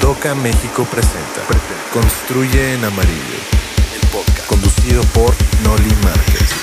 Doca 0.00 0.34
México 0.34 0.86
presenta, 0.90 1.40
Construye 1.92 2.74
en 2.74 2.84
Amarillo, 2.84 3.38
el 3.94 4.08
podcast 4.08 4.46
conducido 4.48 5.02
por 5.14 5.34
Noli 5.64 5.94
Márquez. 6.02 6.54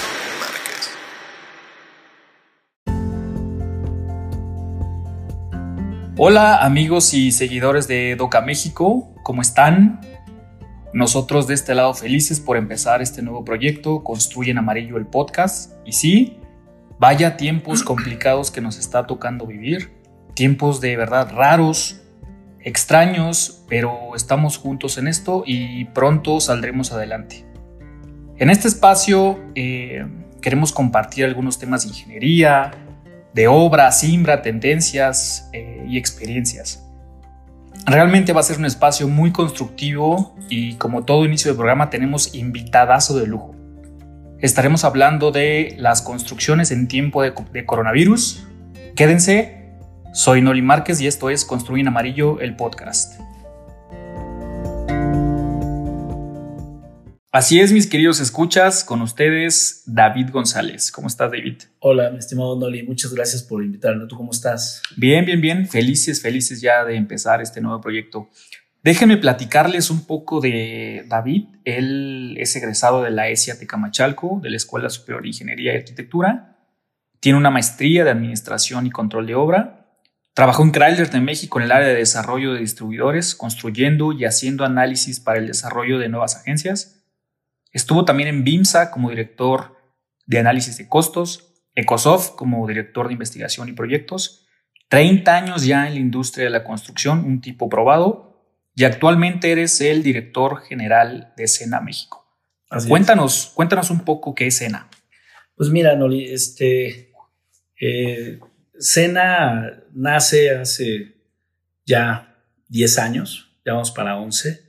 Hola 6.17 6.63
amigos 6.63 7.13
y 7.13 7.31
seguidores 7.31 7.87
de 7.87 8.15
Doca 8.15 8.41
México, 8.41 9.13
¿cómo 9.23 9.41
están? 9.41 10.01
Nosotros 10.93 11.45
de 11.47 11.55
este 11.55 11.75
lado 11.75 11.93
felices 11.93 12.39
por 12.39 12.57
empezar 12.57 13.01
este 13.01 13.21
nuevo 13.21 13.43
proyecto, 13.43 14.03
Construye 14.03 14.51
en 14.51 14.59
Amarillo 14.59 14.97
el 14.97 15.07
podcast. 15.07 15.73
Y 15.85 15.91
sí, 15.91 16.39
vaya 16.99 17.37
tiempos 17.37 17.83
complicados 17.83 18.51
que 18.51 18.61
nos 18.61 18.77
está 18.77 19.05
tocando 19.05 19.45
vivir, 19.45 19.91
tiempos 20.33 20.81
de 20.81 20.97
verdad 20.97 21.31
raros, 21.33 22.01
extraños, 22.59 23.63
pero 23.69 24.15
estamos 24.15 24.57
juntos 24.57 24.97
en 24.97 25.07
esto 25.07 25.43
y 25.45 25.85
pronto 25.85 26.39
saldremos 26.39 26.91
adelante. 26.91 27.45
En 28.37 28.49
este 28.49 28.67
espacio 28.67 29.39
eh, 29.55 30.05
queremos 30.41 30.73
compartir 30.73 31.25
algunos 31.25 31.57
temas 31.57 31.83
de 31.83 31.89
ingeniería, 31.89 32.71
de 33.33 33.47
obra, 33.47 33.91
simbra, 33.91 34.41
tendencias 34.41 35.49
eh, 35.53 35.85
y 35.87 35.97
experiencias. 35.97 36.85
Realmente 37.85 38.33
va 38.33 38.39
a 38.39 38.43
ser 38.43 38.57
un 38.57 38.65
espacio 38.65 39.07
muy 39.07 39.31
constructivo 39.31 40.35
y 40.49 40.75
como 40.75 41.05
todo 41.05 41.23
inicio 41.23 41.51
de 41.51 41.57
programa 41.57 41.89
tenemos 41.89 42.33
invitadazo 42.33 43.17
de 43.17 43.27
lujo. 43.27 43.54
Estaremos 44.41 44.83
hablando 44.83 45.31
de 45.31 45.75
las 45.77 46.01
construcciones 46.01 46.71
en 46.71 46.87
tiempo 46.87 47.21
de, 47.21 47.33
de 47.51 47.65
coronavirus. 47.65 48.45
Quédense 48.95 49.65
soy 50.15 50.41
Noli 50.41 50.61
Márquez 50.61 51.01
y 51.01 51.07
esto 51.07 51.29
es 51.29 51.43
Construir 51.43 51.81
en 51.81 51.89
Amarillo, 51.89 52.39
el 52.39 52.55
podcast. 52.55 53.19
Así 57.33 57.59
es, 57.59 57.73
mis 57.73 57.85
queridos 57.85 58.21
escuchas, 58.21 58.85
con 58.85 59.01
ustedes 59.01 59.83
David 59.85 60.29
González. 60.31 60.89
¿Cómo 60.89 61.07
estás, 61.07 61.31
David? 61.31 61.63
Hola, 61.79 62.11
mi 62.11 62.19
estimado 62.19 62.57
Noli, 62.57 62.83
muchas 62.83 63.13
gracias 63.13 63.43
por 63.43 63.61
invitarme. 63.61 64.07
¿Tú 64.07 64.15
cómo 64.15 64.31
estás? 64.31 64.81
Bien, 64.95 65.25
bien, 65.25 65.41
bien. 65.41 65.67
Felices, 65.67 66.21
felices 66.21 66.61
ya 66.61 66.85
de 66.85 66.95
empezar 66.95 67.41
este 67.41 67.59
nuevo 67.59 67.81
proyecto. 67.81 68.29
Déjenme 68.85 69.17
platicarles 69.17 69.89
un 69.89 70.05
poco 70.05 70.39
de 70.39 71.03
David. 71.07 71.47
Él 71.65 72.37
es 72.39 72.55
egresado 72.55 73.01
de 73.01 73.09
la 73.09 73.27
ESIA 73.27 73.59
Tecamachalco, 73.59 74.39
de 74.41 74.51
la 74.51 74.57
Escuela 74.57 74.89
Superior 74.89 75.23
de 75.23 75.29
Ingeniería 75.29 75.73
y 75.73 75.77
Arquitectura. 75.77 76.59
Tiene 77.19 77.37
una 77.37 77.49
maestría 77.49 78.03
de 78.03 78.11
Administración 78.11 78.85
y 78.85 78.91
Control 78.91 79.25
de 79.25 79.35
Obra 79.35 79.85
Trabajó 80.35 80.63
en 80.63 80.71
Chrysler 80.73 81.09
de 81.09 81.21
México 81.21 81.59
en 81.59 81.63
el 81.63 81.71
área 81.71 81.87
de 81.87 81.95
desarrollo 81.95 82.53
de 82.53 82.59
distribuidores, 82.59 83.35
construyendo 83.35 84.11
y 84.11 84.25
haciendo 84.25 84.65
análisis 84.65 85.21
para 85.21 85.39
el 85.39 85.47
desarrollo 85.47 85.97
de 85.97 86.09
nuevas 86.09 86.35
agencias. 86.35 87.05
Estuvo 87.71 88.03
también 88.03 88.27
en 88.27 88.43
BIMSA 88.43 88.91
como 88.91 89.09
director 89.09 89.77
de 90.25 90.39
análisis 90.39 90.77
de 90.77 90.89
costos, 90.89 91.53
Ecosoft 91.73 92.35
como 92.35 92.67
director 92.67 93.07
de 93.07 93.13
investigación 93.13 93.69
y 93.69 93.73
proyectos, 93.73 94.45
30 94.89 95.37
años 95.37 95.65
ya 95.65 95.87
en 95.87 95.93
la 95.93 95.99
industria 96.01 96.43
de 96.43 96.51
la 96.51 96.65
construcción, 96.65 97.23
un 97.23 97.39
tipo 97.39 97.69
probado, 97.69 98.34
y 98.75 98.83
actualmente 98.83 99.51
eres 99.51 99.79
el 99.81 100.03
director 100.03 100.61
general 100.61 101.33
de 101.37 101.47
Sena 101.47 101.81
México. 101.81 102.25
cuéntanos, 102.87 103.51
cuéntanos 103.55 103.89
un 103.89 104.03
poco 104.03 104.35
qué 104.35 104.47
es 104.47 104.57
Sena. 104.57 104.89
Pues 105.55 105.69
mira, 105.69 105.95
Noli, 105.95 106.25
este, 106.25 107.13
eh, 107.79 108.39
Cena 108.77 109.83
nace 109.93 110.51
hace 110.51 111.15
ya 111.85 112.43
10 112.67 112.99
años, 112.99 113.51
ya 113.65 113.73
vamos 113.73 113.91
para 113.91 114.17
11. 114.17 114.61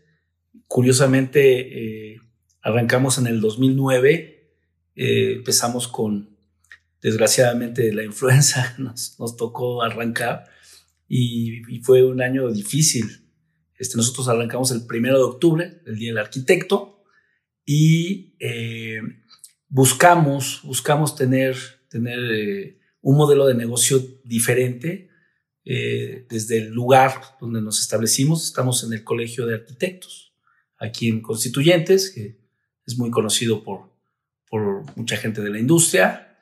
Curiosamente, 0.68 2.12
eh, 2.12 2.20
arrancamos 2.62 3.18
en 3.18 3.26
el 3.26 3.40
2009, 3.40 4.52
eh, 4.94 5.32
empezamos 5.36 5.88
con, 5.88 6.36
desgraciadamente, 7.02 7.92
la 7.92 8.04
influenza, 8.04 8.74
nos, 8.78 9.16
tocó 9.36 9.82
arrancar 9.82 10.44
y, 11.08 11.62
fue 11.82 12.04
un 12.04 12.22
año 12.22 12.50
difícil. 12.50 13.25
Este, 13.78 13.96
nosotros 13.96 14.28
arrancamos 14.28 14.70
el 14.70 14.86
primero 14.86 15.18
de 15.18 15.24
octubre, 15.24 15.82
el 15.86 15.96
Día 15.96 16.10
del 16.10 16.18
Arquitecto, 16.18 17.04
y 17.64 18.36
eh, 18.40 19.00
buscamos, 19.68 20.60
buscamos 20.64 21.16
tener, 21.16 21.56
tener 21.88 22.78
un 23.00 23.16
modelo 23.16 23.46
de 23.46 23.54
negocio 23.54 24.02
diferente 24.24 25.10
eh, 25.64 26.26
desde 26.28 26.58
el 26.58 26.70
lugar 26.70 27.20
donde 27.40 27.60
nos 27.60 27.80
establecimos. 27.80 28.44
Estamos 28.44 28.84
en 28.84 28.92
el 28.92 29.02
Colegio 29.02 29.46
de 29.46 29.56
Arquitectos, 29.56 30.32
aquí 30.78 31.08
en 31.08 31.20
Constituyentes, 31.20 32.10
que 32.10 32.38
es 32.86 32.96
muy 32.96 33.10
conocido 33.10 33.64
por, 33.64 33.90
por 34.48 34.84
mucha 34.96 35.16
gente 35.16 35.42
de 35.42 35.50
la 35.50 35.58
industria. 35.58 36.38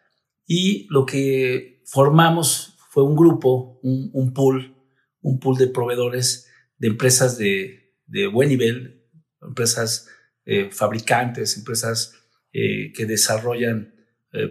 Y 0.46 0.86
lo 0.90 1.06
que 1.06 1.82
formamos 1.86 2.76
fue 2.90 3.02
un 3.02 3.16
grupo, 3.16 3.80
un, 3.82 4.32
pool, 4.34 4.76
un 5.22 5.40
pool 5.40 5.56
de 5.56 5.68
proveedores 5.68 6.43
de 6.78 6.88
empresas 6.88 7.38
de, 7.38 7.92
buen 8.32 8.48
nivel, 8.48 9.04
empresas 9.40 10.08
eh, 10.44 10.70
fabricantes, 10.70 11.56
empresas 11.56 12.14
eh, 12.52 12.92
que 12.92 13.06
desarrollan 13.06 13.92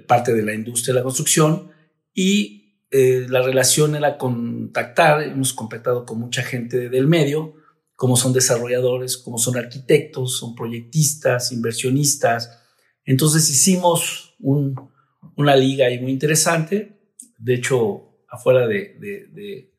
parte 0.08 0.34
de 0.34 0.44
la 0.44 0.54
industria 0.54 0.94
de 0.94 1.02
la 1.02 1.04
construcción 1.04 1.74
y 2.14 2.64
eh, 2.96 3.26
la 3.28 3.42
relación 3.42 3.96
era 3.96 4.20
contactar, 4.20 5.24
hemos 5.24 5.54
contactado 5.54 6.06
con 6.06 6.20
mucha 6.20 6.44
gente 6.44 6.90
del 6.90 7.08
medio, 7.08 7.56
como 7.96 8.16
son 8.16 8.34
desarrolladores, 8.34 9.18
como 9.18 9.40
son 9.40 9.58
arquitectos, 9.58 10.38
son 10.38 10.54
proyectistas, 10.54 11.52
inversionistas. 11.52 12.62
Entonces 13.04 13.50
hicimos 13.50 14.36
una 14.38 15.56
liga 15.56 15.88
ahí 15.88 16.00
muy 16.00 16.12
interesante. 16.12 17.00
De 17.40 17.56
hecho, 17.56 18.20
afuera 18.30 18.68
de, 18.68 18.96
de, 19.00 19.28
de, 19.32 19.73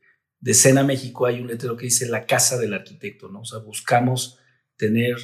Sena 0.53 0.83
México 0.83 1.25
hay 1.25 1.41
un 1.41 1.47
letrero 1.47 1.77
que 1.77 1.87
dice 1.87 2.07
la 2.07 2.27
casa 2.27 2.59
del 2.59 2.75
arquitecto, 2.75 3.29
¿no? 3.29 3.41
O 3.41 3.45
sea, 3.47 3.61
buscamos 3.61 4.39
tener 4.77 5.17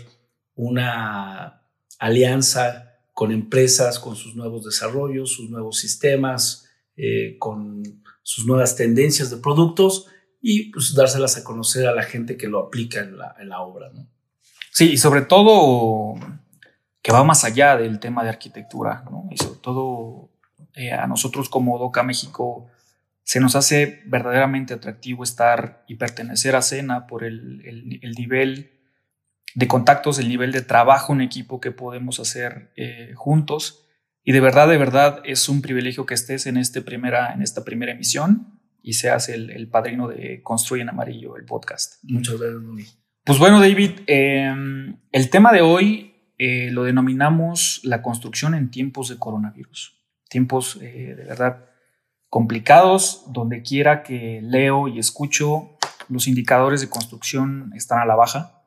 una 0.54 1.62
alianza 1.98 2.90
con 3.12 3.32
empresas, 3.32 3.98
con 3.98 4.16
sus 4.16 4.34
nuevos 4.34 4.64
desarrollos, 4.64 5.34
sus 5.34 5.50
nuevos 5.50 5.78
sistemas, 5.78 6.70
eh, 6.96 7.36
con 7.38 7.82
sus 8.22 8.46
nuevas 8.46 8.76
tendencias 8.76 9.30
de 9.30 9.36
productos 9.36 10.06
y 10.40 10.70
pues 10.72 10.94
dárselas 10.94 11.36
a 11.36 11.44
conocer 11.44 11.86
a 11.86 11.94
la 11.94 12.02
gente 12.02 12.36
que 12.36 12.48
lo 12.48 12.58
aplica 12.58 13.00
en 13.00 13.18
la, 13.18 13.60
obra. 13.60 13.90
¿no? 13.92 14.06
Sí, 14.72 14.92
y 14.92 14.96
sobre 14.96 15.22
todo 15.22 16.14
que 17.02 17.12
va 17.12 17.24
más 17.24 17.44
allá 17.44 17.76
del 17.76 18.00
tema 18.00 18.22
de 18.22 18.30
arquitectura, 18.30 19.04
¿no? 19.10 19.28
y 19.30 19.36
sobre 19.36 19.60
todo 19.60 20.30
eh, 20.74 20.92
a 20.92 21.06
nosotros 21.06 21.48
como 21.48 21.78
DOCA 21.78 22.02
México 22.02 22.68
se 23.30 23.38
nos 23.38 23.54
hace 23.54 24.02
verdaderamente 24.06 24.74
atractivo 24.74 25.22
estar 25.22 25.84
y 25.86 25.94
pertenecer 25.94 26.56
a 26.56 26.62
Cena 26.62 27.06
por 27.06 27.22
el, 27.22 27.62
el, 28.02 28.10
nivel 28.14 28.72
de 29.54 29.68
contactos, 29.68 30.18
el 30.18 30.28
nivel 30.28 30.50
de 30.50 30.62
trabajo 30.62 31.12
en 31.12 31.20
equipo 31.20 31.60
que 31.60 31.70
podemos 31.70 32.18
hacer 32.18 32.72
eh, 32.74 33.12
juntos 33.14 33.86
y 34.24 34.32
de 34.32 34.40
verdad, 34.40 34.66
de 34.66 34.78
verdad, 34.78 35.22
es 35.24 35.48
un 35.48 35.62
privilegio 35.62 36.06
que 36.06 36.14
estés 36.14 36.48
en, 36.48 36.56
este 36.56 36.82
primera, 36.82 37.32
en 37.32 37.40
esta 37.40 37.62
primera 37.62 37.92
emisión 37.92 38.60
y 38.82 38.94
seas 38.94 39.28
el, 39.28 39.50
el 39.50 39.68
padrino 39.68 40.08
de 40.08 40.42
Construye 40.42 40.82
en 40.82 40.88
Amarillo, 40.88 41.36
el 41.36 41.44
podcast. 41.44 42.02
Muchas 42.02 42.36
gracias, 42.36 42.60
Luli. 42.60 42.86
Pues 43.22 43.38
bueno, 43.38 43.60
David, 43.60 43.92
em, 44.08 44.96
el 45.12 45.30
tema 45.30 45.52
de 45.52 45.60
hoy 45.60 46.16
eh, 46.36 46.70
lo 46.72 46.82
denominamos 46.82 47.80
la 47.84 48.02
construcción 48.02 48.56
en 48.56 48.72
tiempos 48.72 49.08
de 49.08 49.18
coronavirus. 49.18 50.02
Tiempos 50.28 50.80
eh, 50.82 51.14
de 51.16 51.24
verdad 51.26 51.69
complicados, 52.30 53.24
donde 53.28 53.62
quiera 53.62 54.02
que 54.02 54.40
leo 54.42 54.88
y 54.88 54.98
escucho, 54.98 55.76
los 56.08 56.26
indicadores 56.26 56.80
de 56.80 56.88
construcción 56.88 57.72
están 57.76 57.98
a 57.98 58.06
la 58.06 58.16
baja. 58.16 58.64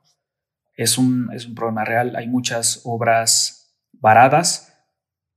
Es 0.76 0.98
un, 0.98 1.32
es 1.34 1.48
un 1.48 1.56
problema 1.56 1.84
real. 1.84 2.16
Hay 2.16 2.28
muchas 2.28 2.82
obras 2.84 3.76
varadas 3.94 4.74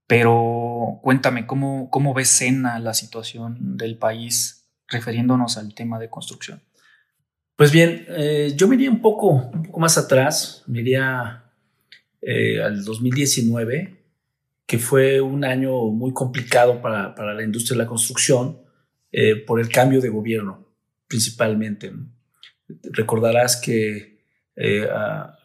pero 0.07 1.01
cuéntame, 1.03 1.47
¿cómo, 1.47 1.91
cómo 1.91 2.15
ves 2.15 2.29
Sena 2.29 2.79
la 2.79 2.95
situación 2.95 3.77
del 3.77 3.99
país 3.99 4.69
refiriéndonos 4.89 5.59
al 5.59 5.75
tema 5.75 5.99
de 5.99 6.09
construcción? 6.09 6.63
Pues 7.57 7.73
bien, 7.73 8.07
eh, 8.09 8.53
yo 8.57 8.69
me 8.69 8.77
iría 8.77 8.91
un 8.91 9.01
poco, 9.01 9.31
un 9.31 9.65
poco 9.65 9.81
más 9.81 9.99
atrás, 9.99 10.63
me 10.67 10.81
iría 10.81 11.45
eh, 12.23 12.63
al 12.63 12.85
2019, 12.85 14.06
que 14.67 14.79
fue 14.79 15.21
un 15.21 15.45
año 15.45 15.87
muy 15.87 16.13
complicado 16.13 16.81
para, 16.83 17.15
para 17.15 17.35
la 17.35 17.45
industria 17.45 17.77
de 17.77 17.85
la 17.85 17.89
construcción 17.89 18.61
eh, 19.13 19.37
por 19.37 19.61
el 19.61 19.69
cambio 19.69 20.01
de 20.01 20.09
gobierno, 20.09 20.75
principalmente. 21.07 21.93
Recordarás 22.83 23.57
que 23.57 24.19
ah, 24.93 25.37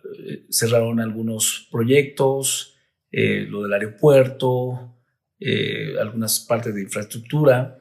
cerraron 0.49 0.99
algunos 0.99 1.67
proyectos, 1.71 2.71
eh, 3.11 3.45
lo 3.49 3.63
del 3.63 3.73
aeropuerto, 3.73 4.95
eh, 5.39 5.95
algunas 5.99 6.39
partes 6.39 6.73
de 6.73 6.83
infraestructura, 6.83 7.77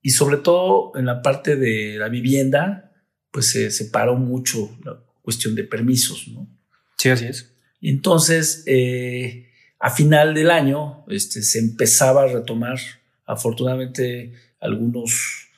y 0.00 0.10
sobre 0.10 0.36
todo 0.36 0.92
en 0.94 1.06
la 1.06 1.20
parte 1.20 1.56
de 1.56 1.96
la 1.98 2.08
vivienda, 2.08 2.92
pues 3.32 3.50
se 3.50 3.70
separó 3.70 4.14
mucho 4.14 4.78
la 4.84 5.02
cuestión 5.20 5.54
de 5.56 5.64
permisos, 5.64 6.28
¿no? 6.28 6.48
Sí, 6.96 7.08
así 7.08 7.26
es. 7.26 7.56
Entonces, 7.80 8.62
eh, 8.66 9.47
a 9.78 9.90
final 9.90 10.34
del 10.34 10.50
año, 10.50 11.04
este, 11.08 11.42
se 11.42 11.58
empezaba 11.58 12.24
a 12.24 12.26
retomar, 12.26 12.78
afortunadamente, 13.26 14.32
algunos 14.60 15.48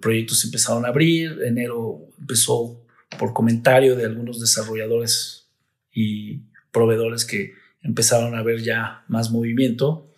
proyectos 0.00 0.44
empezaron 0.44 0.84
a 0.84 0.88
abrir, 0.88 1.40
enero 1.42 2.08
empezó 2.18 2.84
por 3.18 3.32
comentario 3.32 3.96
de 3.96 4.04
algunos 4.04 4.40
desarrolladores 4.40 5.46
y 5.92 6.40
proveedores 6.70 7.24
que 7.24 7.52
empezaron 7.82 8.34
a 8.34 8.42
ver 8.42 8.62
ya 8.62 9.04
más 9.08 9.30
movimiento. 9.30 10.10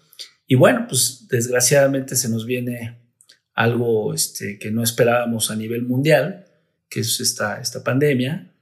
Y 0.47 0.57
bueno, 0.57 0.87
pues 0.89 1.27
desgraciadamente 1.29 2.17
se 2.17 2.29
nos 2.29 2.47
viene 2.47 2.99
algo 3.55 4.15
este, 4.15 4.59
que 4.59 4.71
no 4.71 4.83
esperábamos 4.83 5.51
a 5.51 5.57
nivel 5.57 5.83
mundial, 5.83 6.47
que 6.89 7.01
es 7.01 7.21
esta, 7.21 7.61
esta 7.61 7.83
pandemia. 7.83 8.54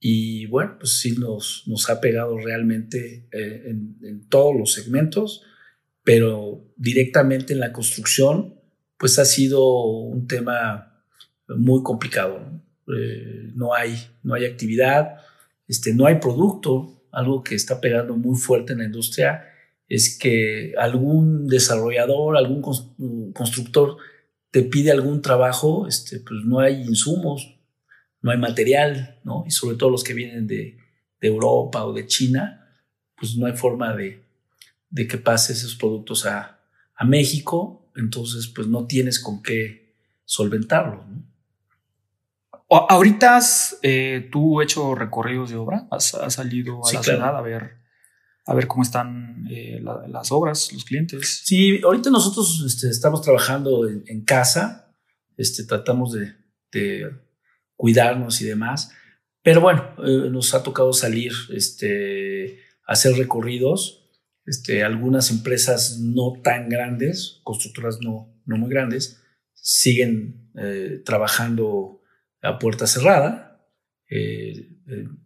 Y 0.00 0.46
bueno, 0.46 0.76
pues 0.78 0.98
sí 0.98 1.16
nos, 1.18 1.64
nos 1.66 1.90
ha 1.90 2.00
pegado 2.00 2.38
realmente 2.38 3.28
eh, 3.32 3.64
en, 3.66 4.28
todos 4.28 4.54
los 4.56 4.72
segmentos, 4.72 5.42
pero 6.04 6.72
directamente 6.76 7.52
en 7.52 7.60
la 7.60 7.72
construcción, 7.72 8.54
pues 8.96 9.18
ha 9.18 9.24
sido 9.24 9.84
un 9.84 10.26
tema 10.26 11.02
muy 11.48 11.82
complicado. 11.82 12.38
¿no? 12.38 12.62
Eh, 12.96 13.50
no, 13.54 13.74
hay, 13.74 13.96
no 14.22 14.34
hay 14.34 14.46
actividad, 14.46 15.16
este, 15.66 15.94
no 15.94 16.06
hay 16.06 16.16
producto. 16.16 16.94
Algo 17.10 17.42
que 17.42 17.54
está 17.54 17.80
pegando 17.80 18.16
muy 18.16 18.38
fuerte 18.38 18.74
en 18.74 18.80
la 18.80 18.84
industria 18.84 19.44
es 19.88 20.18
que 20.18 20.74
algún 20.78 21.48
desarrollador, 21.48 22.36
algún 22.36 22.62
constructor 23.32 23.96
te 24.50 24.62
pide 24.62 24.90
algún 24.90 25.22
trabajo, 25.22 25.86
este, 25.86 26.20
pues 26.20 26.44
no 26.44 26.60
hay 26.60 26.82
insumos, 26.82 27.57
no 28.20 28.30
hay 28.30 28.38
material, 28.38 29.20
¿no? 29.24 29.44
Y 29.46 29.50
sobre 29.50 29.76
todo 29.76 29.90
los 29.90 30.04
que 30.04 30.14
vienen 30.14 30.46
de, 30.46 30.76
Europa 31.20 31.84
o 31.84 31.92
de 31.92 32.06
China, 32.06 32.64
pues 33.16 33.36
no 33.36 33.46
hay 33.46 33.56
forma 33.56 33.96
de, 33.96 34.24
que 34.94 35.18
pase 35.18 35.52
esos 35.52 35.74
productos 35.74 36.26
a, 36.26 36.54
México, 37.04 37.92
entonces 37.94 38.48
pues 38.48 38.66
no 38.66 38.86
tienes 38.88 39.20
con 39.20 39.40
qué 39.40 39.94
solventarlo, 40.24 41.04
¿no? 41.06 41.24
Ahorita 42.70 43.36
has 43.36 43.78
eh, 43.82 44.28
tú 44.32 44.60
hecho 44.60 44.96
recorridos 44.96 45.50
de 45.50 45.56
obra, 45.56 45.86
has, 45.92 46.16
salido 46.28 46.84
a 46.84 46.92
la 46.92 47.02
ciudad 47.02 47.36
a 47.36 47.40
ver 47.40 47.78
a 48.48 48.54
ver 48.54 48.66
cómo 48.66 48.82
están 48.82 49.46
eh, 49.50 49.78
las 50.08 50.32
obras, 50.32 50.72
los 50.72 50.84
clientes. 50.84 51.42
Sí, 51.44 51.80
ahorita 51.84 52.08
nosotros 52.08 52.64
este, 52.66 52.88
estamos 52.88 53.20
trabajando 53.20 53.86
en, 53.86 54.24
casa, 54.24 54.96
este, 55.36 55.64
tratamos 55.64 56.14
de, 56.14 56.34
cuidarnos 57.78 58.42
y 58.42 58.44
demás, 58.44 58.90
pero 59.42 59.60
bueno, 59.62 59.94
eh, 60.04 60.28
nos 60.30 60.52
ha 60.52 60.62
tocado 60.62 60.92
salir, 60.92 61.32
este, 61.54 62.58
hacer 62.84 63.16
recorridos. 63.16 64.04
Este, 64.44 64.82
algunas 64.82 65.30
empresas 65.30 65.98
no 66.00 66.40
tan 66.42 66.68
grandes, 66.68 67.40
constructoras 67.44 67.98
no, 68.02 68.34
no 68.46 68.56
muy 68.56 68.68
grandes, 68.68 69.22
siguen 69.54 70.50
eh, 70.58 71.02
trabajando 71.04 72.02
a 72.42 72.58
puerta 72.58 72.86
cerrada, 72.86 73.44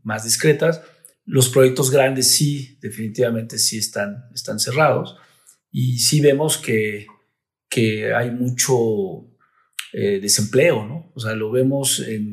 más 0.02 0.24
discretas. 0.24 0.82
Los 1.24 1.48
proyectos 1.48 1.90
grandes 1.90 2.28
sí, 2.28 2.78
definitivamente 2.80 3.58
sí 3.58 3.78
están, 3.78 4.24
están 4.34 4.58
cerrados. 4.58 5.16
Y 5.70 5.98
sí 6.00 6.20
vemos 6.20 6.58
que, 6.58 7.06
que 7.68 8.12
hay 8.12 8.30
mucho 8.30 9.31
eh, 9.92 10.20
desempleo, 10.20 10.86
¿no? 10.86 11.12
O 11.14 11.20
sea, 11.20 11.34
lo 11.34 11.50
vemos 11.50 12.00
en, 12.00 12.32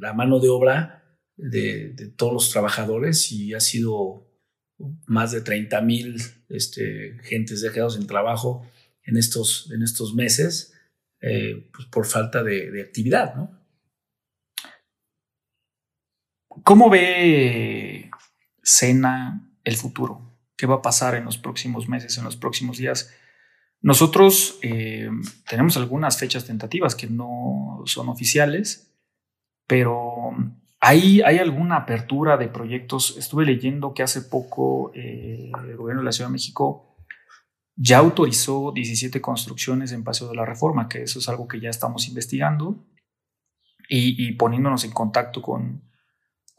la 0.00 0.12
mano 0.12 0.40
de 0.40 0.48
obra 0.48 1.18
de, 1.36 2.12
todos 2.16 2.32
los 2.32 2.50
trabajadores 2.50 3.32
y 3.32 3.54
ha 3.54 3.60
sido 3.60 4.26
más 5.06 5.32
de 5.32 5.40
30 5.40 5.80
mil 5.82 6.16
este, 6.48 7.18
gentes 7.22 7.60
dejados 7.60 7.94
sin 7.94 8.06
trabajo 8.06 8.66
en 9.04 9.16
estos, 9.16 9.70
en 9.72 9.82
estos 9.82 10.14
meses 10.14 10.74
eh, 11.20 11.68
pues 11.72 11.86
por 11.88 12.06
falta 12.06 12.42
de, 12.42 12.70
de 12.70 12.82
actividad, 12.82 13.34
¿no? 13.34 13.58
¿Cómo 16.64 16.90
ve 16.90 18.10
Cena 18.62 19.50
el 19.64 19.76
futuro? 19.76 20.36
¿Qué 20.56 20.66
va 20.66 20.76
a 20.76 20.82
pasar 20.82 21.14
en 21.14 21.24
los 21.24 21.38
próximos 21.38 21.88
meses, 21.88 22.18
en 22.18 22.24
los 22.24 22.36
próximos 22.36 22.78
días? 22.78 23.14
Nosotros 23.82 24.58
eh, 24.62 25.08
tenemos 25.48 25.76
algunas 25.76 26.18
fechas 26.18 26.44
tentativas 26.44 26.94
que 26.94 27.06
no 27.06 27.82
son 27.86 28.08
oficiales, 28.08 28.94
pero 29.66 30.30
¿hay, 30.80 31.22
¿hay 31.22 31.38
alguna 31.38 31.76
apertura 31.76 32.36
de 32.36 32.48
proyectos? 32.48 33.16
Estuve 33.16 33.46
leyendo 33.46 33.94
que 33.94 34.02
hace 34.02 34.22
poco 34.22 34.92
eh, 34.94 35.50
el 35.64 35.76
gobierno 35.76 36.02
de 36.02 36.06
la 36.06 36.12
Ciudad 36.12 36.28
de 36.28 36.34
México 36.34 36.96
ya 37.76 37.98
autorizó 37.98 38.72
17 38.74 39.20
construcciones 39.22 39.92
en 39.92 40.04
Paseo 40.04 40.28
de 40.28 40.36
la 40.36 40.44
Reforma, 40.44 40.88
que 40.88 41.02
eso 41.02 41.18
es 41.18 41.28
algo 41.30 41.48
que 41.48 41.60
ya 41.60 41.70
estamos 41.70 42.08
investigando 42.08 42.84
y 43.92 44.32
poniéndonos 44.32 44.84
en 44.84 44.92
contacto 44.92 45.42
con, 45.42 45.82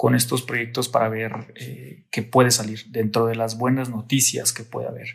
con 0.02 0.16
estos 0.16 0.42
proyectos 0.42 0.90
para 0.90 1.10
ver 1.10 1.54
eh, 1.56 2.08
qué 2.10 2.24
puede 2.24 2.50
salir 2.50 2.86
dentro 2.88 3.28
de 3.28 3.36
las 3.36 3.60
buenas 3.60 3.92
noticias 3.92 4.52
que 4.52 4.64
puede 4.64 4.88
haber. 4.88 5.10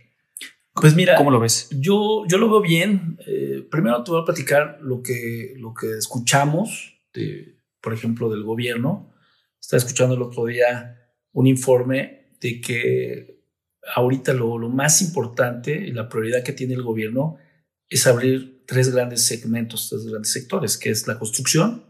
Pues 0.80 0.94
mira, 0.94 1.16
¿cómo 1.16 1.30
lo 1.30 1.40
ves? 1.40 1.68
Yo, 1.70 2.24
yo 2.28 2.38
lo 2.38 2.50
veo 2.50 2.60
bien. 2.60 3.18
Eh, 3.26 3.66
primero 3.70 4.04
te 4.04 4.10
voy 4.10 4.20
a 4.20 4.24
platicar 4.24 4.78
lo 4.82 5.02
que, 5.02 5.54
lo 5.56 5.72
que 5.72 5.96
escuchamos, 5.96 6.98
de, 7.14 7.56
por 7.80 7.94
ejemplo, 7.94 8.28
del 8.28 8.42
gobierno. 8.42 9.12
Estaba 9.60 9.78
escuchando 9.78 10.14
el 10.14 10.22
otro 10.22 10.44
día 10.46 11.10
un 11.32 11.46
informe 11.46 12.34
de 12.40 12.60
que 12.60 13.42
ahorita 13.94 14.34
lo, 14.34 14.58
lo 14.58 14.68
más 14.68 15.00
importante 15.00 15.72
y 15.72 15.92
la 15.92 16.08
prioridad 16.08 16.42
que 16.42 16.52
tiene 16.52 16.74
el 16.74 16.82
gobierno 16.82 17.38
es 17.88 18.06
abrir 18.06 18.64
tres 18.66 18.92
grandes 18.92 19.26
segmentos, 19.26 19.88
tres 19.88 20.06
grandes 20.06 20.32
sectores, 20.32 20.76
que 20.76 20.90
es 20.90 21.06
la 21.06 21.18
construcción, 21.18 21.84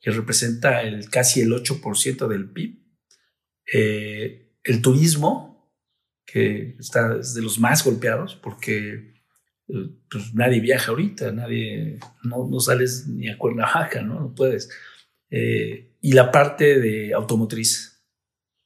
que 0.00 0.10
representa 0.10 0.82
el, 0.82 1.08
casi 1.08 1.40
el 1.40 1.52
8% 1.52 2.28
del 2.28 2.50
PIB. 2.50 2.78
Eh, 3.72 4.56
el 4.64 4.82
turismo, 4.82 5.57
que 6.30 6.76
está 6.78 7.16
es 7.18 7.34
de 7.34 7.42
los 7.42 7.58
más 7.58 7.82
golpeados 7.82 8.36
porque 8.36 9.14
eh, 9.68 9.90
pues 10.10 10.34
nadie 10.34 10.60
viaja 10.60 10.90
ahorita, 10.90 11.32
nadie, 11.32 11.98
no, 12.22 12.46
no, 12.46 12.60
sales 12.60 13.06
ni 13.08 13.28
a 13.28 13.38
Cuernavaca, 13.38 14.02
¿no? 14.02 14.20
No 14.20 14.34
puedes. 14.34 14.68
Eh, 15.30 15.96
y 16.00 16.12
la 16.12 16.30
parte 16.30 16.78
de 16.78 17.14
automotriz, 17.14 18.04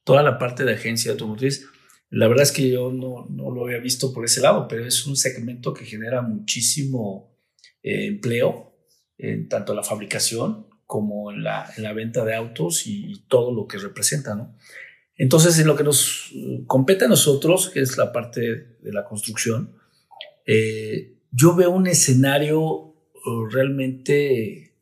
toda 0.03 0.23
la 0.23 0.37
parte 0.37 0.65
de 0.65 0.73
agencia 0.73 1.11
automotriz, 1.11 1.67
la 2.09 2.27
verdad 2.27 2.43
es 2.43 2.51
que 2.51 2.69
yo 2.69 2.91
no, 2.91 3.27
no 3.29 3.49
lo 3.49 3.65
había 3.65 3.79
visto 3.79 4.13
por 4.13 4.25
ese 4.25 4.41
lado, 4.41 4.67
pero 4.67 4.85
es 4.85 5.07
un 5.07 5.15
segmento 5.15 5.73
que 5.73 5.85
genera 5.85 6.21
muchísimo 6.21 7.35
empleo 7.81 8.73
en 9.17 9.47
tanto 9.47 9.73
la 9.73 9.83
fabricación 9.83 10.67
como 10.85 11.31
en 11.31 11.43
la, 11.43 11.93
venta 11.95 12.23
de 12.23 12.35
autos 12.35 12.85
y, 12.85 13.25
todo 13.27 13.51
lo 13.51 13.67
que 13.67 13.77
representa, 13.77 14.35
¿no? 14.35 14.55
Entonces, 15.15 15.59
en 15.59 15.67
lo 15.67 15.75
que 15.75 15.83
nos 15.83 16.31
compete 16.67 17.05
a 17.05 17.07
nosotros, 17.07 17.69
que 17.69 17.81
es 17.81 17.97
la 17.97 18.11
parte 18.11 18.77
de 18.81 18.93
la 18.93 19.05
construcción, 19.05 19.77
eh, 20.45 21.17
yo 21.31 21.55
veo 21.55 21.71
un 21.71 21.87
escenario 21.87 22.59
uh, 22.59 23.45
realmente 23.51 24.75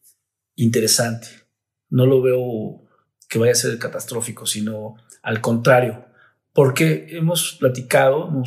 interesante. 0.56 1.28
No 1.90 2.06
lo 2.06 2.22
veo 2.22 2.88
que 3.30 3.40
vaya 3.40 3.52
a 3.52 3.56
ser 3.56 3.78
catastrófico, 3.78 4.46
sino 4.46 4.96
al 5.22 5.42
contrario, 5.42 6.06
porque 6.54 7.08
hemos 7.10 7.54
platicado, 7.54 8.28
uh, 8.28 8.44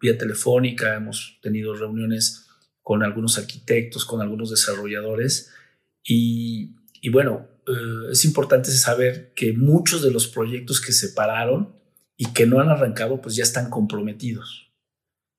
vía 0.00 0.18
telefónica, 0.18 0.94
hemos 0.94 1.38
tenido 1.42 1.74
reuniones 1.74 2.46
con 2.82 3.02
algunos 3.02 3.38
arquitectos, 3.38 4.04
con 4.04 4.20
algunos 4.20 4.50
desarrolladores, 4.50 5.52
y, 6.08 6.74
bueno, 7.10 7.48
eh, 7.66 8.10
es 8.12 8.24
importante 8.24 8.70
saber 8.70 9.32
que 9.34 9.52
muchos 9.52 10.02
de 10.02 10.10
los 10.10 10.26
proyectos 10.28 10.80
que 10.80 10.92
se 10.92 11.10
pararon 11.10 11.74
y 12.16 12.32
que 12.32 12.46
no 12.46 12.60
han 12.60 12.68
arrancado, 12.68 13.20
pues 13.20 13.36
ya 13.36 13.42
están 13.42 13.70
comprometidos, 13.70 14.72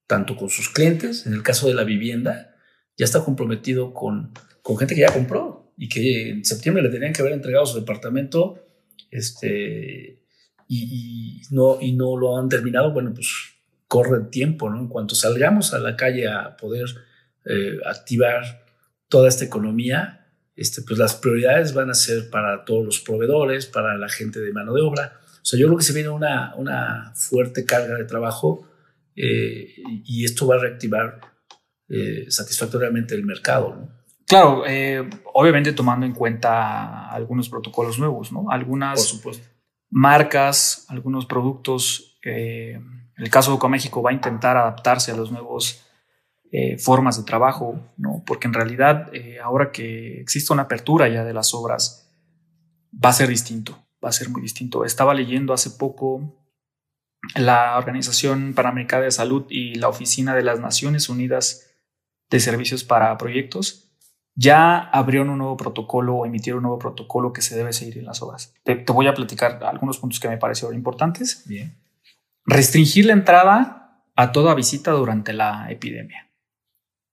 tanto 0.05 0.35
con 0.35 0.49
sus 0.49 0.69
clientes, 0.69 1.25
en 1.25 1.33
el 1.33 1.43
caso 1.43 1.67
de 1.67 1.73
la 1.73 1.83
vivienda, 1.83 2.55
ya 2.97 3.05
está 3.05 3.23
comprometido 3.23 3.93
con, 3.93 4.31
con 4.61 4.77
gente 4.77 4.95
que 4.95 5.01
ya 5.01 5.13
compró 5.13 5.73
y 5.77 5.89
que 5.89 6.29
en 6.29 6.45
septiembre 6.45 6.83
le 6.83 6.89
tenían 6.89 7.13
que 7.13 7.21
haber 7.21 7.33
entregado 7.33 7.65
su 7.65 7.79
departamento 7.79 8.63
este, 9.11 10.23
y, 10.67 11.41
no, 11.51 11.77
y 11.79 11.93
no 11.93 12.17
lo 12.17 12.37
han 12.37 12.49
terminado, 12.49 12.91
bueno, 12.91 13.13
pues 13.13 13.27
corre 13.87 14.17
el 14.17 14.29
tiempo, 14.29 14.69
¿no? 14.69 14.79
En 14.79 14.87
cuanto 14.87 15.15
salgamos 15.15 15.73
a 15.73 15.79
la 15.79 15.95
calle 15.95 16.27
a 16.27 16.57
poder 16.57 16.89
eh, 17.45 17.77
activar 17.85 18.65
toda 19.07 19.29
esta 19.29 19.45
economía, 19.45 20.26
este, 20.57 20.81
pues 20.81 20.97
las 20.97 21.13
prioridades 21.13 21.73
van 21.73 21.91
a 21.91 21.93
ser 21.93 22.31
para 22.31 22.65
todos 22.65 22.83
los 22.83 22.99
proveedores, 22.99 23.67
para 23.67 23.95
la 23.95 24.09
gente 24.09 24.39
de 24.39 24.51
mano 24.51 24.73
de 24.73 24.81
obra. 24.81 25.19
O 25.35 25.45
sea, 25.45 25.59
yo 25.59 25.67
creo 25.67 25.77
que 25.77 25.83
se 25.83 25.93
viene 25.93 26.09
una, 26.09 26.55
una 26.55 27.13
fuerte 27.15 27.63
carga 27.63 27.95
de 27.95 28.05
trabajo 28.05 28.67
eh, 29.15 29.75
y 30.03 30.25
esto 30.25 30.47
va 30.47 30.55
a 30.55 30.59
reactivar 30.59 31.21
eh, 31.87 32.25
satisfactoriamente 32.29 33.13
el 33.13 33.23
mercado. 33.23 33.87
Claro, 34.25 34.63
eh, 34.67 35.07
obviamente 35.33 35.73
tomando 35.73 36.07
en 36.07 36.13
cuenta 36.13 37.07
algunos 37.09 37.49
protocolos 37.49 37.99
nuevos, 37.99 38.31
¿no? 38.31 38.49
Algunas 38.49 39.21
marcas, 39.89 40.85
algunos 40.89 41.27
productos. 41.27 42.19
El 42.23 43.29
caso 43.29 43.57
de 43.57 43.69
México 43.69 44.01
va 44.01 44.09
a 44.09 44.13
intentar 44.13 44.57
adaptarse 44.57 45.11
a 45.11 45.15
los 45.15 45.31
nuevos 45.31 45.86
formas 46.79 47.17
de 47.17 47.23
trabajo, 47.23 47.79
¿no? 47.97 48.23
Porque 48.25 48.47
en 48.47 48.53
realidad, 48.53 49.11
ahora 49.43 49.71
que 49.71 50.21
existe 50.21 50.53
una 50.53 50.63
apertura 50.63 51.07
ya 51.09 51.23
de 51.23 51.33
las 51.33 51.53
obras, 51.53 52.09
va 52.93 53.09
a 53.09 53.13
ser 53.13 53.29
distinto, 53.29 53.77
va 54.03 54.09
a 54.09 54.13
ser 54.13 54.29
muy 54.29 54.41
distinto. 54.41 54.85
Estaba 54.85 55.13
leyendo 55.13 55.53
hace 55.53 55.71
poco 55.71 56.37
la 57.35 57.77
Organización 57.77 58.53
Panamericana 58.53 59.03
de 59.03 59.11
Salud 59.11 59.45
y 59.49 59.75
la 59.75 59.89
Oficina 59.89 60.35
de 60.35 60.43
las 60.43 60.59
Naciones 60.59 61.09
Unidas 61.09 61.67
de 62.29 62.39
Servicios 62.39 62.83
para 62.83 63.17
Proyectos 63.17 63.87
ya 64.35 64.77
abrieron 64.77 65.29
un 65.29 65.39
nuevo 65.39 65.57
protocolo 65.57 66.15
o 66.15 66.25
emitieron 66.25 66.59
un 66.59 66.63
nuevo 66.63 66.79
protocolo 66.79 67.33
que 67.33 67.41
se 67.41 67.55
debe 67.57 67.73
seguir 67.73 67.97
en 67.97 68.05
las 68.05 68.21
obras. 68.21 68.53
Te, 68.63 68.75
voy 68.75 69.07
a 69.07 69.13
platicar 69.15 69.63
algunos 69.63 69.97
puntos 69.97 70.19
que 70.19 70.29
me 70.29 70.37
parecieron 70.37 70.75
importantes. 70.75 71.43
Bien. 71.47 71.75
Restringir 72.45 73.07
la 73.07 73.13
entrada 73.13 74.03
a 74.15 74.31
toda 74.31 74.53
visita 74.53 74.91
durante 74.91 75.33
la 75.33 75.71
epidemia. 75.71 76.26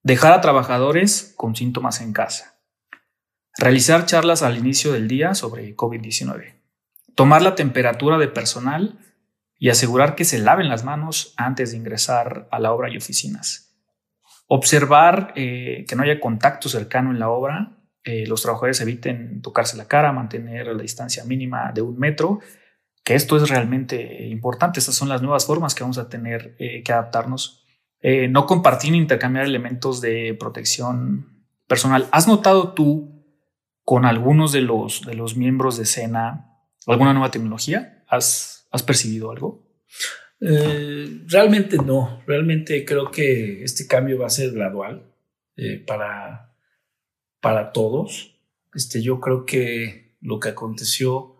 Dejar 0.04 0.34
a 0.34 0.42
trabajadores 0.42 1.32
con 1.34 1.56
síntomas 1.56 2.02
en 2.02 2.12
casa. 2.12 2.60
Realizar 3.56 4.04
charlas 4.04 4.42
al 4.42 4.58
inicio 4.58 4.92
del 4.92 5.08
día 5.08 5.34
sobre 5.34 5.74
COVID-19. 5.74 6.56
Tomar 7.14 7.40
la 7.40 7.54
temperatura 7.54 8.18
de 8.18 8.28
personal 8.28 8.98
y 9.58 9.70
asegurar 9.70 10.14
que 10.14 10.26
se 10.26 10.38
laven 10.38 10.68
las 10.68 10.84
manos 10.84 11.32
antes 11.38 11.70
de 11.70 11.78
ingresar 11.78 12.48
a 12.50 12.58
la 12.58 12.74
obra 12.74 12.90
y 12.92 12.98
oficinas. 12.98 13.74
Observar 14.46 15.32
eh, 15.36 15.86
que 15.88 15.96
no 15.96 16.02
haya 16.02 16.20
contacto 16.20 16.68
cercano 16.68 17.10
en 17.10 17.18
la 17.18 17.30
obra, 17.30 17.78
eh, 18.02 18.26
los 18.26 18.42
trabajadores 18.42 18.82
eviten 18.82 19.40
tocarse 19.40 19.78
la 19.78 19.88
cara, 19.88 20.12
mantener 20.12 20.66
la 20.66 20.82
distancia 20.82 21.24
mínima 21.24 21.72
de 21.72 21.80
un 21.80 21.98
metro, 21.98 22.40
que 23.02 23.14
esto 23.14 23.38
es 23.38 23.48
realmente 23.48 24.26
importante. 24.26 24.80
Estas 24.80 24.96
son 24.96 25.08
las 25.08 25.22
nuevas 25.22 25.46
formas 25.46 25.74
que 25.74 25.82
vamos 25.82 25.96
a 25.96 26.10
tener 26.10 26.56
eh, 26.58 26.82
que 26.82 26.92
adaptarnos. 26.92 27.63
No 28.28 28.46
compartir 28.46 28.92
ni 28.92 28.98
intercambiar 28.98 29.46
elementos 29.46 30.00
de 30.02 30.36
protección 30.38 31.46
personal. 31.66 32.06
¿Has 32.12 32.28
notado 32.28 32.74
tú 32.74 33.24
con 33.82 34.04
algunos 34.04 34.52
de 34.52 34.60
los, 34.60 35.06
de 35.06 35.14
los 35.14 35.36
miembros 35.36 35.76
de 35.76 35.84
escena 35.84 36.54
alguna 36.86 37.12
nueva 37.12 37.30
tecnología? 37.30 38.04
¿Has, 38.08 38.66
has 38.70 38.82
percibido 38.82 39.30
algo? 39.30 39.64
Eh, 40.40 41.22
realmente 41.26 41.76
no, 41.78 42.22
realmente 42.26 42.84
creo 42.84 43.10
que 43.10 43.62
este 43.62 43.86
cambio 43.86 44.18
va 44.18 44.26
a 44.26 44.30
ser 44.30 44.52
gradual 44.52 45.10
eh, 45.56 45.78
para, 45.78 46.54
para 47.40 47.72
todos. 47.72 48.38
Este, 48.74 49.00
yo 49.00 49.20
creo 49.20 49.46
que 49.46 50.16
lo 50.20 50.40
que 50.40 50.50
aconteció 50.50 51.36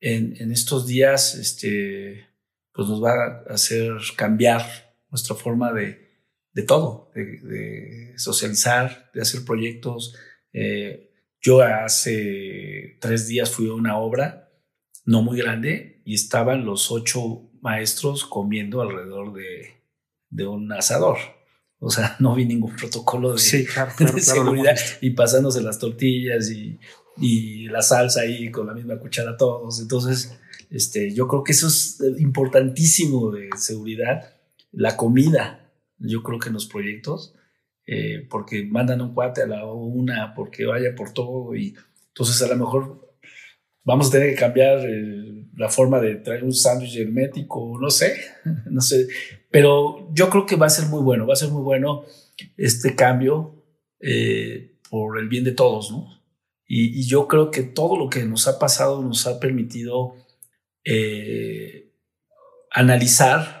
en, 0.00 0.34
en, 0.38 0.50
estos 0.50 0.86
días 0.86 1.34
este, 1.34 2.26
pues 2.72 2.88
nos 2.88 3.02
va 3.02 3.12
a 3.12 3.54
hacer 3.54 3.92
cambiar 4.16 4.89
nuestra 5.10 5.34
forma 5.34 5.72
de, 5.72 6.10
de 6.52 6.62
todo, 6.62 7.10
de, 7.14 8.14
socializar, 8.16 9.10
de 9.14 9.22
hacer 9.22 9.44
proyectos. 9.44 10.14
Eh, 10.52 11.10
yo 11.40 11.62
hace 11.62 12.98
tres 13.00 13.26
días 13.28 13.50
fui 13.50 13.68
a 13.68 13.74
una 13.74 13.96
obra 13.98 14.50
no 15.04 15.22
muy 15.22 15.38
grande 15.38 16.02
y 16.04 16.14
estaban 16.14 16.64
los 16.64 16.90
ocho 16.90 17.50
maestros 17.60 18.24
comiendo 18.24 18.80
alrededor 18.80 19.32
de, 19.32 19.84
de 20.28 20.46
un 20.46 20.72
asador. 20.72 21.18
O 21.78 21.90
sea, 21.90 22.16
no 22.20 22.34
vi 22.34 22.44
ningún 22.44 22.76
protocolo 22.76 23.32
de, 23.32 23.38
seguridad 24.20 24.76
y 25.00 25.10
pasándose 25.10 25.62
las 25.62 25.78
tortillas 25.78 26.50
y, 26.50 26.78
y, 27.18 27.64
la 27.68 27.82
salsa 27.82 28.22
ahí 28.22 28.50
con 28.50 28.66
la 28.66 28.74
misma 28.74 28.98
cuchara 28.98 29.36
todos. 29.36 29.80
Entonces, 29.80 30.38
este, 30.70 31.12
yo 31.12 31.26
creo 31.26 31.42
que 31.42 31.52
eso 31.52 31.68
es 31.68 31.98
importantísimo 32.18 33.30
de 33.30 33.48
seguridad. 33.56 34.39
La 34.72 34.96
comida, 34.96 35.72
yo 35.98 36.22
creo 36.22 36.38
que 36.38 36.48
en 36.48 36.54
los 36.54 36.66
proyectos, 36.66 37.34
eh, 37.86 38.26
porque 38.28 38.64
mandan 38.64 39.00
un 39.00 39.14
cuate 39.14 39.42
a 39.42 39.46
la 39.46 39.64
una 39.66 40.34
porque 40.34 40.64
vaya 40.64 40.94
por 40.94 41.12
todo 41.12 41.56
y 41.56 41.74
entonces 42.08 42.40
a 42.42 42.48
lo 42.48 42.56
mejor 42.56 43.16
vamos 43.82 44.08
a 44.08 44.12
tener 44.12 44.30
que 44.30 44.40
cambiar 44.40 44.78
eh, 44.88 45.46
la 45.56 45.68
forma 45.68 46.00
de 46.00 46.16
traer 46.16 46.44
un 46.44 46.52
sándwich 46.52 46.98
hermético, 46.98 47.78
no 47.80 47.90
sé, 47.90 48.14
no 48.70 48.80
sé, 48.80 49.08
pero 49.50 50.08
yo 50.12 50.30
creo 50.30 50.46
que 50.46 50.56
va 50.56 50.66
a 50.66 50.70
ser 50.70 50.88
muy 50.88 51.02
bueno, 51.02 51.26
va 51.26 51.32
a 51.32 51.36
ser 51.36 51.50
muy 51.50 51.62
bueno 51.62 52.04
este 52.56 52.94
cambio 52.94 53.64
eh, 54.00 54.78
por 54.88 55.18
el 55.18 55.28
bien 55.28 55.44
de 55.44 55.52
todos, 55.52 55.90
¿no? 55.90 56.08
Y, 56.66 57.06
yo 57.06 57.26
creo 57.26 57.50
que 57.50 57.62
todo 57.62 57.96
lo 57.98 58.08
que 58.08 58.24
nos 58.24 58.46
ha 58.46 58.58
pasado 58.58 59.02
nos 59.02 59.26
ha 59.26 59.40
permitido 59.40 60.14
eh, 60.84 61.92
analizar 62.70 63.59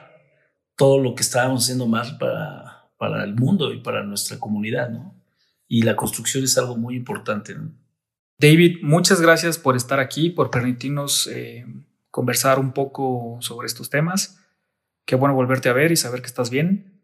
todo 0.80 0.98
lo 0.98 1.14
que 1.14 1.20
estábamos 1.20 1.64
haciendo 1.64 1.86
más 1.86 2.12
para, 2.12 2.90
para 2.96 3.22
el 3.22 3.34
mundo 3.34 3.70
y 3.70 3.82
para 3.82 4.02
nuestra 4.02 4.38
comunidad, 4.38 4.88
¿no? 4.88 5.14
Y 5.68 5.82
la 5.82 5.94
construcción 5.94 6.42
es 6.42 6.56
algo 6.56 6.74
muy 6.74 6.96
importante, 6.96 7.54
¿no? 7.54 7.70
David, 8.38 8.78
muchas 8.80 9.20
gracias 9.20 9.58
por 9.58 9.76
estar 9.76 10.00
aquí, 10.00 10.30
por 10.30 10.50
permitirnos 10.50 11.26
eh, 11.26 11.66
conversar 12.10 12.58
un 12.58 12.72
poco 12.72 13.36
sobre 13.42 13.66
estos 13.66 13.90
temas. 13.90 14.40
Qué 15.04 15.16
bueno 15.16 15.34
volverte 15.34 15.68
a 15.68 15.74
ver 15.74 15.92
y 15.92 15.96
saber 15.96 16.22
que 16.22 16.28
estás 16.28 16.48
bien. 16.48 17.02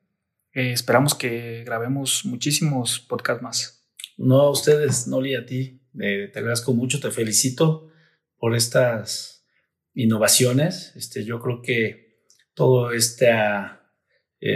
Eh, 0.54 0.72
esperamos 0.72 1.14
que 1.14 1.62
grabemos 1.66 2.24
muchísimos 2.24 2.98
podcasts 3.00 3.42
más. 3.42 3.86
No 4.16 4.40
a 4.40 4.50
ustedes, 4.50 5.06
Noli, 5.06 5.34
a 5.34 5.44
ti. 5.44 5.82
Eh, 6.00 6.30
te 6.32 6.38
agradezco 6.38 6.72
mucho, 6.72 6.98
te 6.98 7.10
felicito 7.10 7.90
por 8.38 8.56
estas 8.56 9.44
innovaciones. 9.92 10.96
Este, 10.96 11.26
yo 11.26 11.42
creo 11.42 11.60
que 11.60 12.05
todo 12.56 12.90
este 12.90 13.30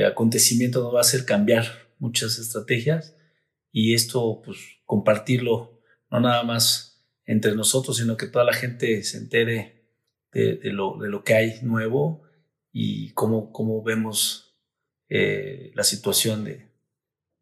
acontecimiento 0.07 0.83
nos 0.83 0.95
va 0.95 0.99
a 0.99 1.03
hacer 1.03 1.25
cambiar 1.25 1.67
muchas 1.99 2.39
estrategias 2.39 3.15
y 3.71 3.95
esto, 3.95 4.43
pues, 4.45 4.59
compartirlo 4.85 5.81
no 6.11 6.21
nada 6.21 6.43
más 6.43 7.07
entre 7.25 7.55
nosotros, 7.55 7.99
sino 7.99 8.17
que 8.17 8.27
toda 8.27 8.45
la 8.45 8.53
gente 8.53 9.05
se 9.05 9.19
entere 9.19 9.87
de, 10.33 10.59
lo, 10.73 10.99
de 10.99 11.09
lo, 11.09 11.23
que 11.23 11.35
hay 11.35 11.61
nuevo 11.63 12.23
y 12.73 13.13
cómo, 13.13 13.53
cómo 13.53 13.83
vemos 13.83 14.57
eh, 15.09 15.71
la 15.75 15.85
situación 15.85 16.45
de, 16.45 16.71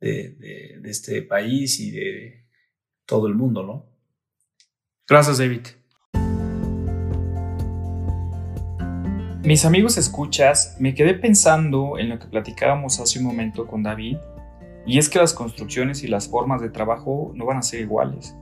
de, 0.00 0.80
este 0.84 1.22
país 1.22 1.80
y 1.80 1.90
de 1.90 2.48
todo 3.06 3.26
el 3.26 3.34
mundo, 3.34 3.62
¿no? 3.62 3.86
Gracias, 5.06 5.38
David. 5.38 5.77
Mis 9.44 9.64
amigos 9.64 9.96
escuchas, 9.96 10.76
me 10.80 10.94
quedé 10.94 11.14
pensando 11.14 11.96
en 11.96 12.08
lo 12.08 12.18
que 12.18 12.26
platicábamos 12.26 12.98
hace 12.98 13.20
un 13.20 13.24
momento 13.24 13.68
con 13.68 13.84
David, 13.84 14.16
y 14.84 14.98
es 14.98 15.08
que 15.08 15.20
las 15.20 15.32
construcciones 15.32 16.02
y 16.02 16.08
las 16.08 16.28
formas 16.28 16.60
de 16.60 16.70
trabajo 16.70 17.30
no 17.36 17.46
van 17.46 17.58
a 17.58 17.62
ser 17.62 17.80
iguales. 17.80 18.36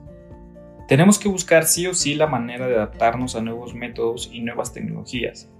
Tenemos 0.88 1.18
que 1.18 1.28
buscar 1.28 1.66
sí 1.66 1.86
o 1.86 1.92
sí 1.92 2.14
la 2.14 2.26
manera 2.26 2.66
de 2.66 2.76
adaptarnos 2.76 3.36
a 3.36 3.42
nuevos 3.42 3.74
métodos 3.74 4.30
y 4.32 4.40
nuevas 4.40 4.72
tecnologías. 4.72 5.50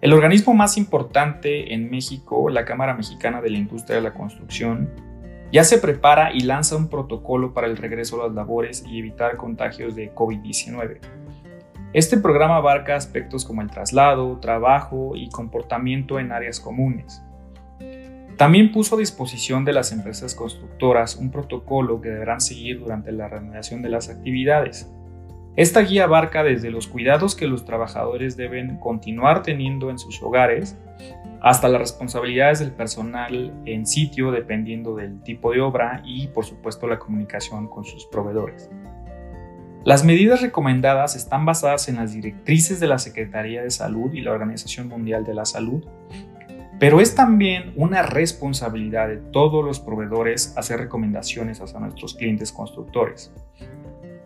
El 0.00 0.12
organismo 0.12 0.52
más 0.52 0.76
importante 0.76 1.72
en 1.72 1.88
México, 1.88 2.50
la 2.50 2.64
Cámara 2.64 2.94
Mexicana 2.94 3.40
de 3.40 3.50
la 3.50 3.58
Industria 3.58 3.96
de 3.96 4.02
la 4.02 4.14
Construcción, 4.14 4.90
ya 5.52 5.62
se 5.62 5.78
prepara 5.78 6.32
y 6.34 6.40
lanza 6.40 6.74
un 6.74 6.88
protocolo 6.88 7.54
para 7.54 7.68
el 7.68 7.76
regreso 7.76 8.20
a 8.20 8.26
las 8.26 8.34
labores 8.34 8.84
y 8.84 8.98
evitar 8.98 9.36
contagios 9.36 9.94
de 9.94 10.12
COVID-19. 10.12 11.19
Este 11.92 12.16
programa 12.16 12.56
abarca 12.56 12.94
aspectos 12.94 13.44
como 13.44 13.62
el 13.62 13.70
traslado, 13.70 14.38
trabajo 14.38 15.16
y 15.16 15.28
comportamiento 15.28 16.20
en 16.20 16.30
áreas 16.30 16.60
comunes. 16.60 17.20
También 18.36 18.70
puso 18.70 18.94
a 18.94 18.98
disposición 18.98 19.64
de 19.64 19.72
las 19.72 19.90
empresas 19.90 20.36
constructoras 20.36 21.16
un 21.16 21.32
protocolo 21.32 22.00
que 22.00 22.10
deberán 22.10 22.40
seguir 22.40 22.78
durante 22.78 23.10
la 23.10 23.26
reanudación 23.26 23.82
de 23.82 23.88
las 23.88 24.08
actividades. 24.08 24.88
Esta 25.56 25.80
guía 25.80 26.04
abarca 26.04 26.44
desde 26.44 26.70
los 26.70 26.86
cuidados 26.86 27.34
que 27.34 27.48
los 27.48 27.64
trabajadores 27.64 28.36
deben 28.36 28.78
continuar 28.78 29.42
teniendo 29.42 29.90
en 29.90 29.98
sus 29.98 30.22
hogares 30.22 30.78
hasta 31.42 31.68
las 31.68 31.80
responsabilidades 31.80 32.60
del 32.60 32.70
personal 32.70 33.52
en 33.66 33.84
sitio 33.84 34.30
dependiendo 34.30 34.94
del 34.94 35.20
tipo 35.22 35.50
de 35.50 35.60
obra 35.60 36.02
y 36.04 36.28
por 36.28 36.44
supuesto 36.44 36.86
la 36.86 37.00
comunicación 37.00 37.66
con 37.66 37.84
sus 37.84 38.06
proveedores. 38.06 38.70
Las 39.84 40.04
medidas 40.04 40.42
recomendadas 40.42 41.16
están 41.16 41.44
basadas 41.46 41.88
en 41.88 41.96
las 41.96 42.12
directrices 42.12 42.80
de 42.80 42.86
la 42.86 42.98
Secretaría 42.98 43.62
de 43.62 43.70
Salud 43.70 44.12
y 44.12 44.20
la 44.20 44.32
Organización 44.32 44.88
Mundial 44.88 45.24
de 45.24 45.34
la 45.34 45.44
Salud 45.44 45.84
pero 46.80 47.02
es 47.02 47.14
también 47.14 47.74
una 47.76 48.00
responsabilidad 48.02 49.08
de 49.08 49.18
todos 49.18 49.62
los 49.62 49.78
proveedores 49.78 50.56
hacer 50.56 50.80
recomendaciones 50.80 51.60
hacia 51.60 51.78
nuestros 51.78 52.14
clientes 52.14 52.52
constructores. 52.52 53.30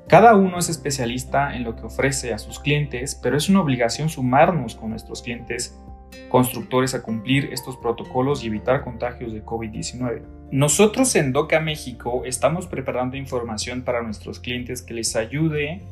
Cada 0.07 0.37
uno 0.37 0.61
es 0.61 0.69
especialista 0.69 1.57
en 1.57 1.65
lo 1.65 1.75
que 1.75 1.87
ofrece 1.87 2.33
a 2.33 2.39
sus 2.39 2.61
clientes, 2.61 3.19
pero 3.21 3.37
es 3.37 3.49
una 3.49 3.61
obligación 3.61 4.09
sumarnos 4.09 4.77
con 4.77 4.91
nuestros 4.91 5.21
clientes 5.21 5.77
constructores 6.29 6.95
a 6.95 7.03
cumplir 7.03 7.53
estos 7.53 7.77
protocolos 7.77 8.45
y 8.45 8.47
evitar 8.47 8.85
contagios 8.85 9.33
de 9.33 9.45
COVID-19. 9.45 10.23
Nosotros 10.55 11.17
en 11.17 11.33
Doca 11.33 11.59
México 11.59 12.23
estamos 12.25 12.69
preparando 12.69 13.17
información 13.17 13.83
para 13.83 14.03
nuestros 14.03 14.39
clientes 14.39 14.83
que 14.83 14.95
les 14.95 15.17
ayude 15.17 15.83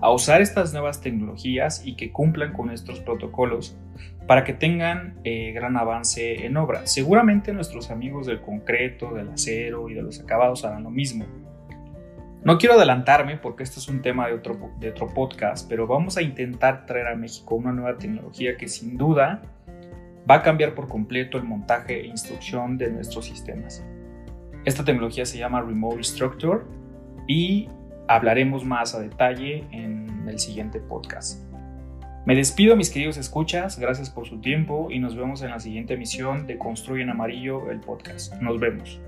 a 0.00 0.10
usar 0.10 0.42
estas 0.42 0.72
nuevas 0.72 1.00
tecnologías 1.00 1.86
y 1.86 1.94
que 1.94 2.10
cumplan 2.10 2.52
con 2.52 2.66
nuestros 2.66 2.98
protocolos 2.98 3.78
para 4.26 4.42
que 4.42 4.52
tengan 4.52 5.20
eh, 5.22 5.52
gran 5.52 5.76
avance 5.76 6.44
en 6.44 6.56
obra. 6.56 6.88
Seguramente 6.88 7.52
nuestros 7.52 7.92
amigos 7.92 8.26
del 8.26 8.40
concreto, 8.40 9.14
del 9.14 9.28
acero 9.28 9.88
y 9.88 9.94
de 9.94 10.02
los 10.02 10.18
acabados 10.18 10.64
harán 10.64 10.82
lo 10.82 10.90
mismo. 10.90 11.24
No 12.42 12.58
quiero 12.58 12.74
adelantarme 12.74 13.36
porque 13.36 13.62
este 13.62 13.78
es 13.78 13.86
un 13.86 14.02
tema 14.02 14.26
de 14.26 14.34
otro, 14.34 14.72
de 14.80 14.90
otro 14.90 15.06
podcast, 15.14 15.68
pero 15.68 15.86
vamos 15.86 16.16
a 16.16 16.22
intentar 16.22 16.84
traer 16.84 17.06
a 17.06 17.14
México 17.14 17.54
una 17.54 17.70
nueva 17.70 17.96
tecnología 17.96 18.56
que 18.56 18.66
sin 18.66 18.96
duda 18.96 19.40
va 20.28 20.34
a 20.34 20.42
cambiar 20.42 20.74
por 20.74 20.88
completo 20.88 21.38
el 21.38 21.44
montaje 21.44 22.00
e 22.00 22.06
instrucción 22.06 22.76
de 22.76 22.90
nuestros 22.90 23.26
sistemas. 23.26 23.84
Esta 24.64 24.84
tecnología 24.84 25.24
se 25.24 25.38
llama 25.38 25.62
Remote 25.62 26.02
Structure 26.02 26.60
y 27.26 27.68
hablaremos 28.08 28.64
más 28.64 28.94
a 28.94 29.00
detalle 29.00 29.66
en 29.70 30.28
el 30.28 30.38
siguiente 30.38 30.80
podcast. 30.80 31.42
Me 32.26 32.34
despido 32.34 32.76
mis 32.76 32.90
queridos 32.90 33.16
escuchas, 33.16 33.78
gracias 33.78 34.10
por 34.10 34.26
su 34.26 34.40
tiempo 34.40 34.88
y 34.90 34.98
nos 34.98 35.16
vemos 35.16 35.42
en 35.42 35.50
la 35.50 35.58
siguiente 35.58 35.94
emisión 35.94 36.46
de 36.46 36.58
Construye 36.58 37.02
en 37.02 37.10
Amarillo 37.10 37.70
el 37.70 37.80
podcast. 37.80 38.34
Nos 38.42 38.60
vemos. 38.60 39.00